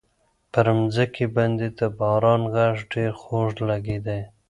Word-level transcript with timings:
پر 0.51 0.65
مځکي 0.79 1.25
باندي 1.35 1.69
د 1.79 1.81
باران 1.99 2.41
غږ 2.55 2.75
ډېر 2.93 3.11
خوږ 3.21 3.53
لګېدی. 3.69 4.21